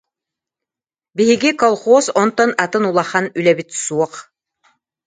Биһиги 1.15 1.51
колхоз 1.61 2.05
онтон 2.21 2.51
атын 2.63 2.83
улахан 2.89 3.25
үлэбит 3.39 3.69
суох. 3.83 4.13